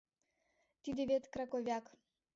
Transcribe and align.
Тиде 0.83 1.01
вет— 1.09 1.23
краковяк. 1.33 1.85